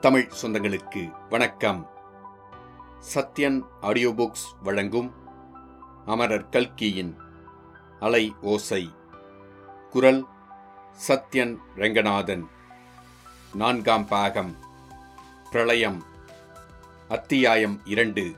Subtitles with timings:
[0.00, 1.90] தமிழ் சொந்தங்களுக்கு வணக்கம்.
[3.14, 5.14] Sathyan audio books வழங்கும்
[6.06, 7.16] அமரர் கல்கியின்
[8.00, 8.90] அலை ஓசை.
[9.90, 10.26] குரல்
[11.08, 12.46] சத்யன் ரெங்கநாதன்.
[13.54, 14.56] நான்காம் பாகம்.
[15.50, 16.04] பிரளயம்.
[17.08, 18.36] அத்தியாயம் இரண்டு.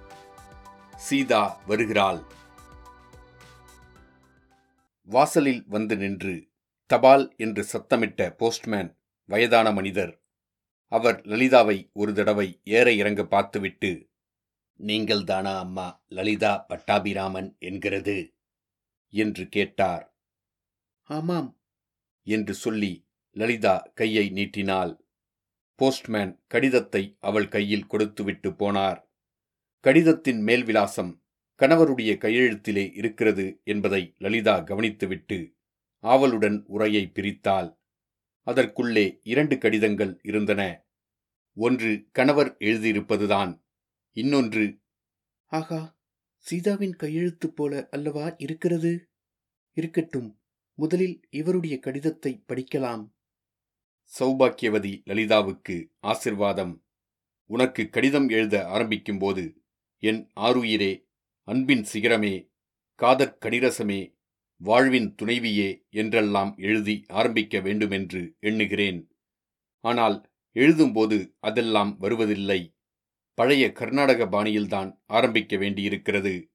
[0.96, 2.22] சீதா வருகிறாள்.
[5.02, 6.48] வாசலில் வந்து நின்று
[6.86, 10.21] தபால் என்று சத்தமிட்ட போஸ்ட்மேன் வயதான மனிதர்
[10.92, 13.90] அவர் லலிதாவை ஒரு தடவை ஏற இறங்க பார்த்துவிட்டு
[14.80, 18.16] நீங்கள் தானா அம்மா லலிதா பட்டாபிராமன் என்கிறது
[19.12, 20.04] என்று கேட்டார்.
[21.10, 21.50] ஆமாம்
[22.26, 22.92] என்று சொல்லி
[23.36, 24.92] லலிதா கையை நீட்டினாள்.
[25.80, 29.00] போஸ்ட்மேன் கடிதத்தை அவள் கையில் கொடுத்துவிட்டு போனார்.
[29.84, 31.12] கடிதத்தின் மேல் விலாசம்
[31.60, 35.38] கணவருடைய கையெழுத்திலே இருக்கிறது என்பதை லலிதா கவனித்துவிட்டு
[36.04, 37.70] ஆவலுடன் உரையை பிரித்தாள்.
[38.42, 40.84] அதற்குள்ளே இரண்டு கடிதங்கள் இருந்தன.
[41.56, 43.62] ஒன்று கணவர் எழுதியிருப்பதுதான்.
[44.16, 44.80] இன்னொன்று
[45.46, 45.80] ஆகா
[46.36, 49.10] சீதாவின் கையெழுத்து போல அல்லவா இருக்கிறது?
[49.76, 50.40] இருக்கட்டும்
[50.74, 53.04] முதலில் இவருடைய கடிதத்தை படிக்கலாம்.
[54.18, 56.80] சௌபாக்கியவதி லலிதாவுக்கு ஆசிர்வாதம்.
[57.50, 59.44] உனக்கு கடிதம் எழுத ஆரம்பிக்கும்போது
[60.02, 60.92] என் ஆருயிரே
[61.48, 62.50] அன்பின் சிகரமே
[62.94, 64.00] காதற் கடிரசமே
[64.62, 69.10] வாழ்வின் துணைவியே என்றெல்லாம் எழுதி ஆரம்பிக்க வேண்டுமென்று எண்ணுகிறேன்.
[69.80, 72.74] ஆனால் எழுதும்போது அதெல்லாம் வருவதில்லை.
[73.34, 76.50] பழைய கர்நாடக பாணியில்தான் ஆரம்பிக்க வேண்டியிருக்கிறது.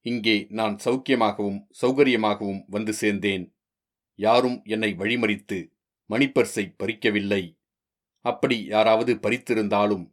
[0.00, 3.54] இங்கே நான் சௌக்கியமாகவும் சௌகரியமாகவும் வந்து சேர்ந்தேன்.
[4.14, 5.58] யாரும் என்னை வழிமறித்து
[6.10, 7.42] மணிப்பர்ஸை பறிக்கவில்லை.
[8.24, 10.06] அப்படி யாராவது பறித்திருந்தாலும்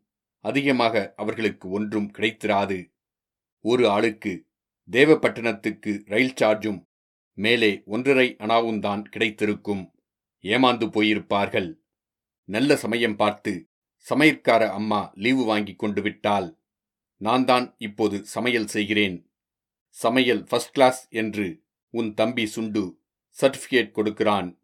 [0.46, 2.92] அதிகமாக அவர்களுக்கு ஒன்றும் கிடைத்திராது.
[3.66, 4.46] ஒரு ஆளுக்கு
[4.92, 6.87] தேவப்பட்டினத்துக்கு ரயில் சார்ஜும்
[7.38, 9.92] மேலே ஒன்றரை அணாவும்தான் கிடைத்திருக்கும்.
[10.42, 11.74] ஏமாந்து போயிருப்பார்கள்.
[12.44, 16.60] நல்ல சமயம் பார்த்து சமையற்கார அம்மா லீவு வாங்கி கொண்டு விட்டால்
[17.18, 19.32] நான் தான் இப்போது சமையல் செய்கிறேன்.
[19.90, 23.02] சமையல் ஃபர்ஸ்ட் கிளாஸ் என்று உன் தம்பி சுண்டு
[23.42, 24.62] சர்டிபிகேட் கொடுக்கிறான்.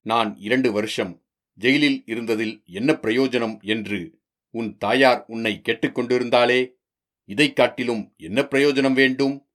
[0.00, 1.24] நான் இரண்டு வருஷம்
[1.54, 4.20] ஜெயிலில் இருந்ததில் என்ன பிரயோஜனம் என்று
[4.50, 6.72] உன் தாயார் உன்னை கேட்டுக்கொண்டிருந்தாலே
[7.24, 9.48] இதைக் காட்டிலும் என்ன பிரயோஜனம் வேண்டும்?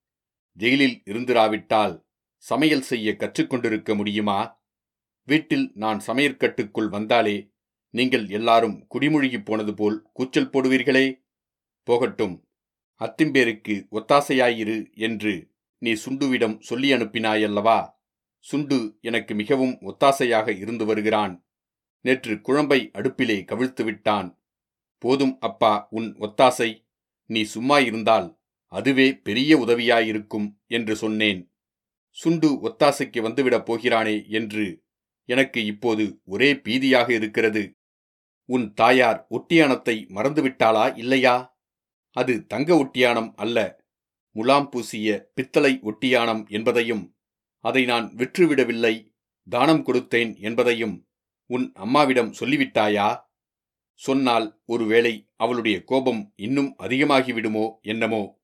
[0.52, 2.08] ஜெயிலில் இருந்திராவிட்டால்
[2.40, 4.62] சமையல் செய்ய கற்றுக்கொண்டிருக்க முடியுமா?
[5.24, 7.52] வீட்டில் நான் சமையற்கட்டுக்குள் வந்தாலே
[7.90, 11.24] நீங்கள் எல்லாரும் குடிமொழிகிப் போனது போல் கூச்சல் போடுவீர்களே.
[11.84, 12.48] போகட்டும்
[13.00, 17.94] அத்திம்பேருக்கு ஒத்தாசையாயிரு என்று நீ சுண்டுவிடம் சொல்லி அனுப்பினாயல்லவா?
[18.40, 21.46] சுண்டு எனக்கு மிகவும் ஒத்தாசையாக இருந்து வருகிறான்.
[22.02, 24.42] நேற்று குழம்பை அடுப்பிலே கவிழ்த்து விட்டான்.
[24.98, 26.88] போதும் அப்பா உன் ஒத்தாசை.
[27.26, 31.49] நீ சும்மா இருந்தால் அதுவே பெரிய உதவியாயிருக்கும் என்று சொன்னேன்.
[32.10, 34.84] சுண்டு ஒத்தாசைக்கு வந்துவிடப் போகிறானே என்று
[35.26, 37.74] எனக்கு இப்போது ஒரே பீதியாக இருக்கிறது.
[38.46, 41.58] உன் தாயார் ஒட்டியானத்தை மறந்துவிட்டாளா இல்லையா?
[42.12, 43.88] அது தங்க ஒட்டியானம் அல்ல.
[44.32, 47.16] முலாம் பூசிய பித்தளை ஒட்டியானம் என்பதையும்
[47.60, 49.08] அதை நான் விற்றுவிடவில்லை.
[49.50, 51.08] தானம் கொடுத்தேன் என்பதையும்
[51.46, 53.28] உன் அம்மாவிடம் சொல்லிவிட்டாயா?
[53.94, 58.42] சொன்னால் ஒருவேளை அவளுடைய கோபம் இன்னும் அதிகமாகிவிடுமோ என்னமோ?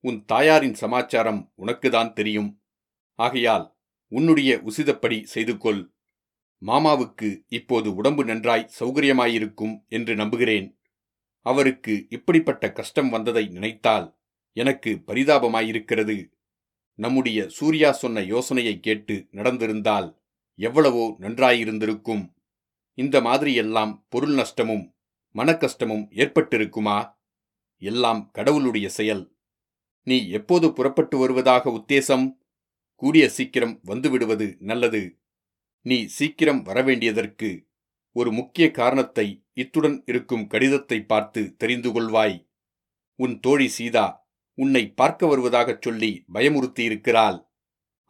[0.00, 2.61] உன் தாயாரின் சமாச்சாரம் உனக்குதான் தெரியும்.
[3.14, 3.76] ஆகையால்
[4.08, 5.90] உன்னுடைய உசிதப்படி செய்து கொள்
[6.66, 10.78] மாமாவுக்கு இப்போது உடம்பு நன்றாய் சௌகரியமாயிருக்கும் என்று நம்புகிறேன்.
[11.40, 14.18] அவருக்கு இப்படிப்பட்ட கஷ்டம் வந்ததை நினைத்தால்
[14.52, 16.30] எனக்கு பரிதாபமாயிருக்கிறது.
[16.94, 20.20] நம்முடைய சூர்யா சொன்ன யோசனையை கேட்டு நடந்திருந்தால்
[20.54, 22.34] எவ்வளவோ நன்றாயிருந்திருக்கும்.
[22.94, 24.94] இந்த மாதிரியெல்லாம் பொருள் நஷ்டமும்
[25.34, 27.14] மனக்கஷ்டமும் ஏற்பட்டிருக்குமா?
[27.78, 29.36] எல்லாம் கடவுளுடைய செயல்.
[30.02, 32.41] நீ எப்போது புறப்பட்டு வருவதாக உத்தேசம்?
[33.02, 35.02] கூடிய சீக்கிரம் வந்துவிடுவது நல்லது.
[35.86, 37.50] நீ சீக்கிரம் வரவேண்டியதற்கு
[38.12, 42.36] ஒரு முக்கிய காரணத்தை இத்துடன் இருக்கும் கடிதத்தை பார்த்து தெரிந்து கொள்வாய்.
[43.18, 44.06] உன் தோழி சீதா
[44.58, 47.38] உன்னை பார்க்க வருவதாகச் சொல்லி பயமுறுத்தியிருக்கிறாள்.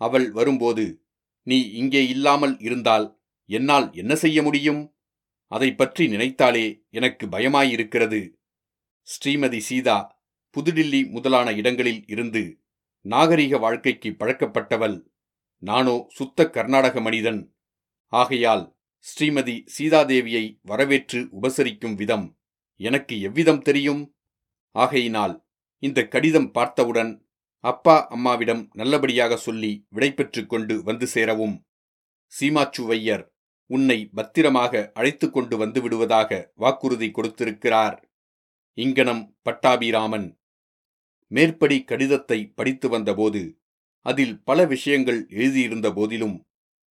[0.00, 0.84] அவள் வரும்போது
[1.46, 3.06] நீ இங்கே இல்லாமல் இருந்தால்
[3.50, 4.82] என்னால் என்ன செய்ய முடியும்?
[5.52, 8.20] அதை பற்றி நினைத்தாலே எனக்கு பயமாயிருக்கிறது.
[9.08, 9.96] ஸ்ரீமதி சீதா
[10.56, 12.42] புதுடில்லி முதலான இடங்களில் இருந்து
[13.04, 14.96] நாகரிக வாழ்க்கைக்கு பழக்கப்பட்டவள்
[15.58, 17.40] நானோ சுத்த கர்நாடக மனிதன்.
[18.12, 18.64] ஆகையால்
[19.06, 22.26] ஸ்ரீமதி சீதாதேவியை வரவேற்று உபசரிக்கும் விதம்
[22.76, 24.02] எனக்கு எவ்விதம் தெரியும்?
[24.70, 25.34] ஆகையினால்
[25.78, 27.26] இந்த கடிதம் பார்த்தவுடன்
[27.64, 31.56] அப்பா அம்மாவிடம் நல்லபடியாக சொல்லி விடைபெற்று கொண்டு வந்து சேரவும்.
[32.32, 33.24] சீமாச்சுவையர்
[33.66, 37.96] உன்னை பத்திரமாக அழைத்து கொண்டு வந்து விடுவதாக வாக்குறுதி கொடுத்திருக்கிறார்.
[38.78, 40.28] இங்கனம் பட்டாபிராமன்
[41.32, 43.42] மேற்படி கடிதத்தை படித்து வந்தபோது
[44.06, 46.36] அதில் பல விஷயங்கள் எழுதியிருந்த போதிலும்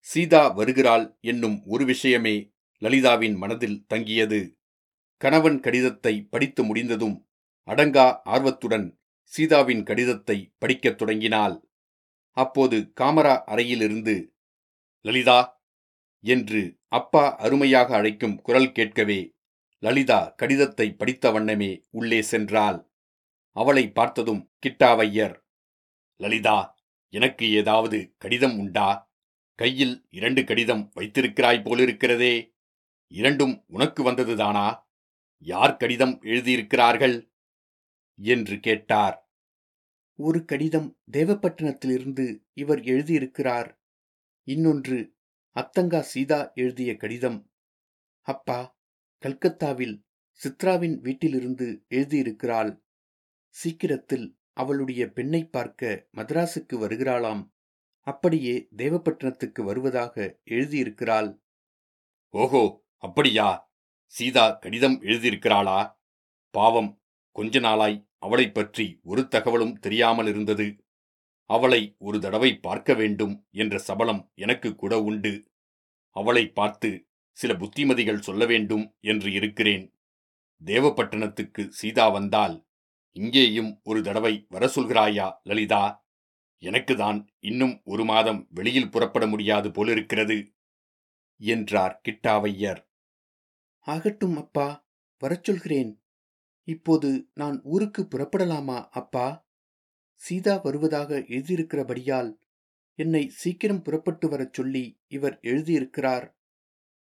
[0.07, 2.35] சீதா வருகிறாள் என்னும் ஒரு விஷயமே
[2.81, 4.39] லலிதாவின் மனதில் தங்கியது.
[5.21, 7.17] கணவன் கடிதத்தை படித்து முடிந்ததும்
[7.67, 8.87] அடங்கா ஆர்வத்துடன்
[9.33, 11.55] சீதாவின் கடிதத்தை படிக்கத் தொடங்கினாள்.
[12.37, 14.15] அப்போது காமரா அறையிலிருந்து
[15.05, 15.39] லலிதா
[16.23, 19.19] என்று அப்பா அருமையாக அழைக்கும் குரல் கேட்கவே
[19.83, 22.79] லலிதா கடிதத்தை படித்த வண்ணமே உள்ளே சென்றாள்.
[23.51, 25.41] அவளை பார்த்ததும் கிட்டாவையர்
[26.15, 26.79] லலிதா
[27.13, 29.11] எனக்கு ஏதாவது கடிதம் உண்டா?
[29.55, 32.55] கையில் இரண்டு கடிதம் வைத்திருக்கிறாய் போலிருக்கிறதே.
[33.07, 34.83] இரண்டும் உனக்கு வந்ததுதானா
[35.43, 37.29] யார் கடிதம் எழுதியிருக்கிறார்கள்?
[38.19, 39.31] என்று கேட்டார்.
[40.15, 43.79] ஒரு கடிதம் தேவப்பட்டினத்திலிருந்து இவர் எழுதியிருக்கிறார்.
[44.43, 45.15] இன்னொன்று
[45.55, 47.51] அத்தங்கா சீதா எழுதிய கடிதம்.
[48.21, 48.79] அப்பா
[49.17, 50.05] கல்கத்தாவில்
[50.39, 52.81] சித்ராவின் வீட்டிலிருந்து எழுதியிருக்கிறாள்.
[53.51, 57.51] சீக்கிரத்தில் அவளுடைய பெண்ணை பார்க்க மதராசுக்கு வருகிறாளாம்.
[57.99, 61.39] அப்படியே தேவப்பட்டினத்துக்கு வருவதாக எழுதியிருக்கிறாள்.
[62.29, 63.73] ஓஹோ அப்படியா?
[64.07, 65.99] சீதா கடிதம் எழுதியிருக்கிறாளா?
[66.49, 67.01] பாவம்
[67.31, 70.85] கொஞ்ச நாளாய் அவளைப் பற்றி ஒரு தகவலும் தெரியாமல் இருந்தது.
[71.45, 75.51] அவளை ஒரு தடவை பார்க்க வேண்டும் என்ற சபலம் எனக்கு கூட உண்டு.
[76.09, 79.95] அவளை பார்த்து சில புத்திமதிகள் சொல்ல வேண்டும் என்று இருக்கிறேன்.
[80.65, 82.65] தேவப்பட்டணத்துக்கு சீதா வந்தால்
[83.11, 86.07] இங்கேயும் ஒரு தடவை வர சொல்கிறாயா லலிதா?
[86.61, 90.53] எனக்குதான் இன்னும் ஒரு மாதம் வெளியில் புறப்பட முடியாது போலிருக்கிறது
[91.37, 92.87] என்றார் கிட்டாவையர்.
[93.79, 94.87] ஆகட்டும் அப்பா
[95.19, 96.03] வரச் சொல்கிறேன்.
[96.63, 99.49] இப்போது நான் ஊருக்கு புறப்படலாமா அப்பா?
[100.15, 102.33] சீதா வருவதாக எழுதியிருக்கிறபடியால்
[102.95, 106.35] என்னை சீக்கிரம் புறப்பட்டு வரச் சொல்லி இவர் எழுதியிருக்கிறார்.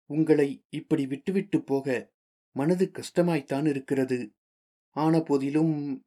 [0.07, 2.13] உங்களை இப்படி விட்டுவிட்டு போக
[2.53, 4.35] மனது கஷ்டமாய்த்தான் இருக்கிறது.
[4.91, 6.05] ஆன போதிலும்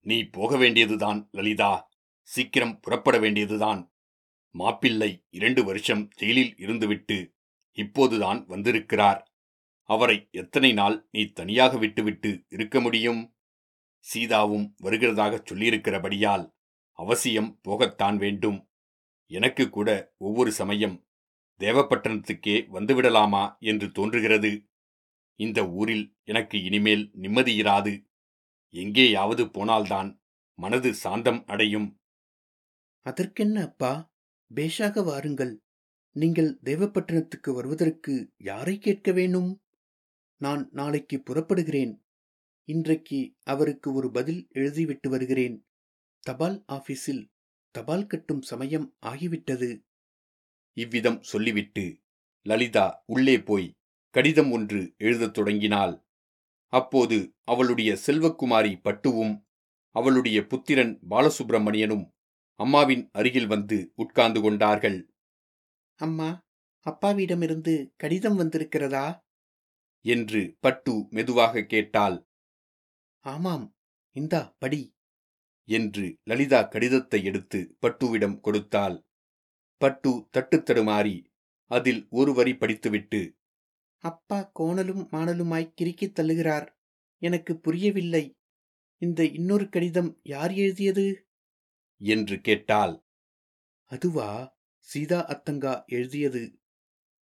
[0.00, 1.88] நீ போக வேண்டியதுதான் லலிதா.
[2.22, 3.92] சீக்கிரம் புறப்பட வேண்டியதுதான்.
[4.50, 7.34] மாப்பிள்ளை இரண்டு வருஷம் ஜெயிலில் இருந்துவிட்டு
[7.72, 9.32] இப்போதுதான் வந்திருக்கிறார்.
[9.82, 13.36] அவரை எத்தனை நாள் நீ தனியாக விட்டுவிட்டு இருக்க முடியும்?
[13.98, 16.54] சீதாவும் வருகிறதாகச் சொல்லியிருக்கிறபடியால்
[16.92, 18.70] அவசியம் போகத்தான் வேண்டும்.
[19.26, 21.06] எனக்கு கூட ஒவ்வொரு சமயம்
[21.58, 24.69] தேவப்பட்டணத்துக்கே வந்துவிடலாமா என்று தோன்றுகிறது.
[25.40, 27.92] இந்த ஊரில் எனக்கு இனிமேல் நிம்மதியிராது
[28.74, 30.10] எங்கேயாவது போனால்தான்
[30.58, 31.88] மனது சாந்தம் அடையும்.
[33.06, 33.92] அதற்கென்ன அப்பா?
[34.50, 35.54] பேஷாக வாருங்கள்.
[36.16, 39.50] நீங்கள் தேவப்பட்டினத்துக்கு வருவதற்கு யாரை கேட்க வேணும்
[40.40, 41.92] நான் நாளைக்கு புறப்படுகிறேன்.
[42.68, 45.56] இன்றைக்கு அவருக்கு ஒரு பதில் எழுதிவிட்டு வருகிறேன்.
[46.20, 47.22] தபால் ஆபீஸில்
[47.74, 49.70] தபால் கட்டும் சமயம் ஆகிவிட்டது.
[50.76, 51.84] இவ்விதம் சொல்லிவிட்டு
[52.46, 53.68] லலிதா உள்ளே போய்
[54.10, 56.04] கடிதம் ஒன்று எழுதத் தொடங்கினாள்.
[56.66, 59.46] அப்போது அவளுடைய செல்வக்குமாரி பட்டுவும்
[59.90, 62.10] அவளுடைய புத்திரன் பாலசுப்பிரமணியனும்
[62.54, 65.12] அம்மாவின் அருகில் வந்து உட்கார்ந்து கொண்டார்கள்.
[65.94, 66.40] அம்மா
[66.86, 69.18] அப்பாவிடமிருந்து கடிதம் வந்திருக்கிறதா?
[70.04, 72.26] என்று பட்டு மெதுவாக கேட்டாள்.
[73.24, 73.76] ஆமாம்
[74.16, 74.94] இந்தா படி.
[75.64, 79.04] என்று லலிதா கடிதத்தை எடுத்து பட்டுவிடம் கொடுத்தாள்.
[79.76, 81.24] பட்டு தட்டுத்தடுமாறி
[81.70, 83.38] அதில் ஒரு வரி படித்துவிட்டு
[84.00, 86.68] அப்பா கோணலும் மாணலுமாய் கிறுக்கித் தள்ளுகிறார்.
[87.18, 88.38] எனக்கு புரியவில்லை.
[88.98, 91.28] இந்த இன்னொரு கடிதம் யார் எழுதியது?
[91.96, 93.04] என்று கேட்டாள்.
[93.84, 94.58] அதுவா?
[94.78, 96.60] சீதா அத்தங்கா எழுதியது.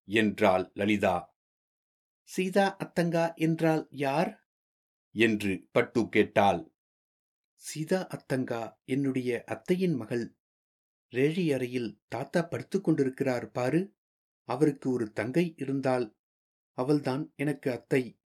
[0.05, 1.37] என்றாள் லலிதா.
[2.23, 4.49] சீதா அத்தங்கா என்றால் யார்?
[5.11, 6.75] என்று பட்டு கேட்டாள்.
[7.55, 10.37] சீதா அத்தங்கா என்னுடைய அத்தையின் மகள்.
[11.11, 13.95] ரேழி அறையில் தாத்தா படுத்துக் கொண்டிருக்கிறார் பாரு.
[14.43, 16.17] அவருக்கு ஒரு தங்கை இருந்தால்
[16.75, 18.21] அவள்தான் எனக்கு அத்தை.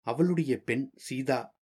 [0.00, 1.58] அவளுடைய பெண் சீதா.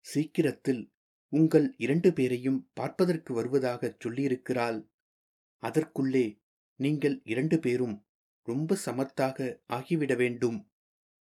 [0.00, 0.92] சீக்கிரத்தில்
[1.28, 4.88] உங்கள் இரண்டு பேரையும் பார்ப்பதற்கு வருவதாகச் சொல்லியிருக்கிறாள்.
[5.56, 6.40] அதற்குள்ளே
[6.76, 8.06] நீங்கள் இரண்டு பேரும்
[8.42, 10.70] ரொம்ப சமத்தாக ஆகிவிட வேண்டும்.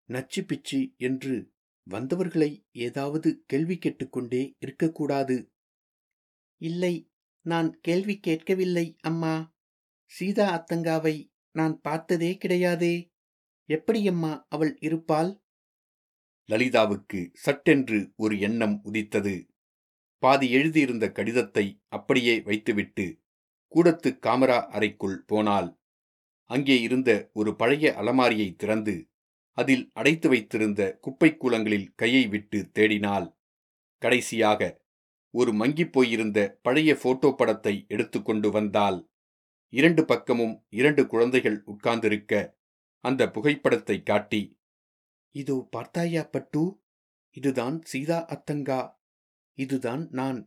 [0.06, 1.52] நச்சு பிச்சு என்று
[1.84, 5.52] வந்தவர்களை ஏதாவது கேள்வி கேட்டுக்கொண்டே இருக்கக்கூடாது.
[6.58, 9.56] இல்லை நான் கேள்வி கேட்கவில்லை அம்மா.
[10.06, 13.11] சீதா அத்தங்காவை நான் பார்த்ததே கிடையாதே.
[13.70, 15.32] எப்படியம்மா அவள் இருப்பாள்?
[16.50, 19.36] லலிதாவுக்கு சட்டென்று ஒரு எண்ணம் உதித்தது.
[20.24, 23.06] பாதி எழுதியிருந்த கடிதத்தை அப்படியே வைத்துவிட்டு
[23.68, 25.70] கூடத்து காமரா அறைக்குள் போனாள்.
[26.50, 28.96] அங்கே இருந்த ஒரு பழைய அலமாரியை திறந்து
[29.58, 33.28] அதில் அடைத்து வைத்திருந்த குப்பை கூலங்களில் கையை விட்டு தேடினாள்.
[34.02, 34.62] கடைசியாக
[35.34, 38.98] ஒரு மங்கிப் போயிருந்த பழைய போட்டோ படத்தை எடுத்துக்கொண்டு வந்தாள்.
[39.74, 42.60] இரண்டு பக்கமும் இரண்டு குழந்தைகள் உட்கார்ந்திருக்க
[43.04, 44.42] அந்த புகைப்படத்தை காட்டி
[45.36, 46.82] இதோ பார்த்தாயா பட்டு
[47.38, 48.80] இதுதான் சீதா அத்தங்கா
[49.58, 50.40] இதுதான் நான்.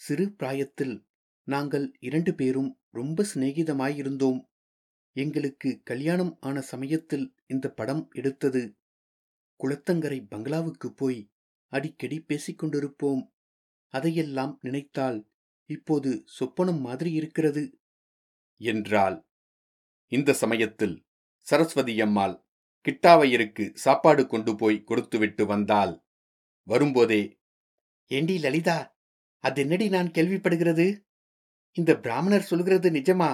[0.00, 0.94] சிறு பிராயத்தில்
[1.48, 4.40] நாங்கள் இரண்டு பேரும் ரொம்ப சிநேகிதமாயிருந்தோம்.
[5.16, 8.62] எங்களுக்கு கல்யாணம் ஆன சமயத்தில் இந்த படம் எடுத்தது.
[9.60, 11.20] குளத்தங்கரை பங்களாவுக்கு போய்
[11.72, 13.22] அடிக்கடி பேசிக்கொண்டிருப்போம்
[13.94, 15.18] அதையெல்லாம் நினைத்தால்
[15.70, 17.64] இப்போது சொப்பனம் மாதிரி இருக்கிறது.
[18.60, 19.18] என்றாள்.
[20.12, 20.96] இந்த சமயத்தில்
[21.50, 22.34] சரஸ்வதி அம்மாள்
[22.84, 25.92] கிட்டாவையருக்கு சாப்பாடு கொண்டு போய் கொடுத்துவிட்டு வந்தாள்.
[26.66, 27.22] வரும்போதே
[28.10, 28.78] ஏண்டி லலிதா
[29.44, 30.86] அது என்னடி நான் கேள்விப்படுகிறது?
[31.76, 33.30] இந்த பிராமணர் சொல்கிறது நிஜமா?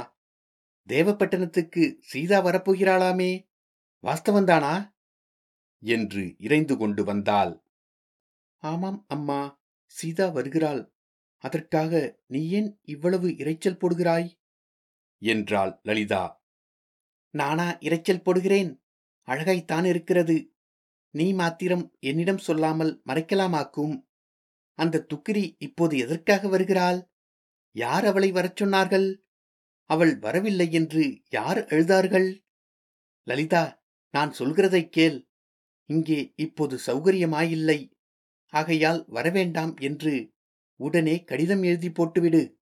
[0.89, 3.31] தேவப்பட்டணத்துக்கு சீதா வரப்போகிறாளாமே
[4.05, 4.75] வாஸ்தவந்தானா
[5.83, 7.53] என்று இறைந்து கொண்டு வந்தாள்.
[8.63, 9.41] ஆமாம் அம்மா
[9.93, 10.83] சீதா வருகிறாள்.
[11.45, 11.93] அதற்காக
[12.27, 14.29] நீ ஏன் இவ்வளவு இரைச்சல் போடுகிறாய்?
[15.23, 16.25] என்றாள் லலிதா.
[17.31, 18.81] நானா இரைச்சல் போடுகிறேன்?
[19.27, 20.55] அழகாய்த்தான் இருக்கிறது.
[21.11, 24.07] நீ மாத்திரம் என்னிடம் சொல்லாமல் மறைக்கலாமாக்கும்?
[24.75, 27.11] அந்த துக்கிரி இப்போது எதற்காக வருகிறாள்?
[27.73, 29.17] யார் அவளை வரச் சொன்னார்கள்?
[29.85, 32.45] அவள் வரவில்லை என்று யார் எழுதார்கள்
[33.23, 35.29] லலிதா நான் சொல்கிறதைக் கேள்.
[35.85, 37.93] இங்கே இப்போது சௌகரியமாயில்லை.
[38.47, 40.33] ஆகையால் வரவேண்டாம் என்று
[40.77, 42.55] உடனே கடிதம் எழுதி போட்டுவிடு.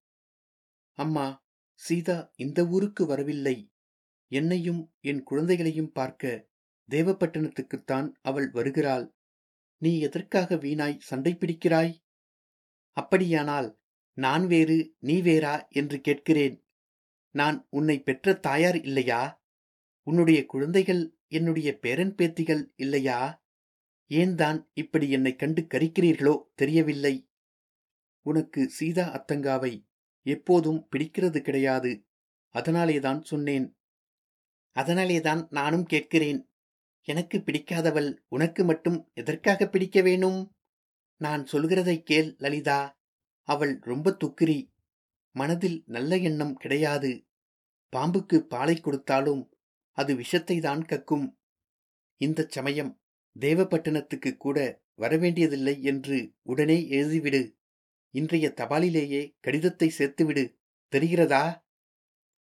[0.92, 1.44] அம்மா
[1.74, 3.73] சீதா இந்த ஊருக்கு வரவில்லை.
[4.28, 6.48] என்னையும் என் குழந்தைகளையும் பார்க்க
[6.90, 9.14] தேவப்பட்டணத்துக்குத்தான் அவள் வருகிறாள்.
[9.78, 11.94] நீ எதற்காக வீணாய் சண்டை பிடிக்கிறாய்
[12.96, 13.78] அப்படியானால்
[14.12, 16.66] நான் வேறு நீ வேறா என்று கேட்கிறேன்.
[17.30, 19.42] நான் உன்னை பெற்ற தாயார் இல்லையா?
[20.06, 23.42] உன்னுடைய குழந்தைகள் என்னுடைய பேரன் பேத்திகள் இல்லையா?
[24.06, 27.28] ஏன் தான் இப்படி என்னை கண்டு கரிக்கிறீர்களோ தெரியவில்லை.
[28.26, 29.86] உனக்கு சீதா அத்தங்காவை
[30.26, 32.06] எப்போதும் பிடிக்கிறது கிடையாது.
[32.54, 33.76] அதனாலேதான் சொன்னேன்.
[34.74, 36.48] அதனாலேதான் நானும் கேட்கிறேன்
[37.06, 40.52] எனக்கு பிடிக்காதவள் உனக்கு மட்டும் எதற்காக பிடிக்க வேணும்
[41.20, 43.00] நான் சொல்கிறதை கேள் லலிதா.
[43.48, 44.72] அவள் ரொம்ப துக்கிரி.
[45.34, 47.26] மனதில் நல்ல எண்ணம் கிடையாது.
[47.96, 49.42] பாம்புக்கு பாலை கொடுத்தாலும்
[49.90, 51.26] அது விஷத்தை தான் கக்கும்.
[52.20, 53.02] இந்தச் சமயம்
[53.40, 57.42] தேவப்பட்டினத்துக்கு கூட வரவேண்டியதில்லை என்று உடனே எழுதிவிடு.
[58.14, 60.44] இன்றைய தபாலிலேயே கடிதத்தை சேர்த்துவிடு.
[60.92, 61.62] தெரிகிறதா?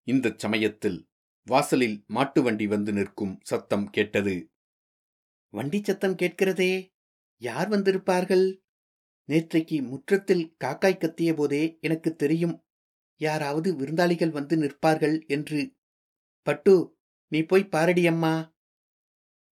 [0.04, 1.00] இந்தச் சமயத்தில்
[1.48, 4.52] வாசலில் மாட்டு வண்டி வந்து நிற்கும் சத்தம் கேட்டது.
[5.50, 6.94] வண்டி சத்தம் கேட்கிறதே
[7.42, 8.62] யார் வந்திருப்பார்கள்?
[9.30, 12.66] நேற்றைக்கு முற்றத்தில் காக்காய் கத்திய போதே எனக்கு தெரியும்
[13.22, 15.76] யாராவது விருந்தாளிகள் வந்து நிற்பார்கள் என்று.
[16.42, 16.98] பட்டு
[17.28, 18.54] நீ போய் பாரடி அம்மா.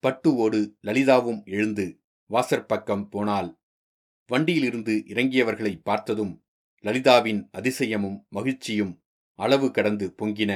[0.07, 3.61] பட்டுவோடு லலிதாவும் எழுந்து வாசற்பக்கம் போனால்
[4.27, 6.45] வண்டியிலிருந்து இறங்கியவர்களை பார்த்ததும்
[6.85, 9.05] லலிதாவின் அதிசயமும் மகிழ்ச்சியும்
[9.39, 10.53] அளவு கடந்து பொங்கின.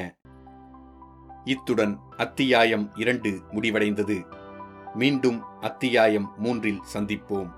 [1.47, 4.25] இத்துடன் அத்தியாயம் இரண்டு முடிவடைந்தது.
[4.95, 7.56] மீண்டும் அத்தியாயம் மூன்றில் சந்திப்போம்.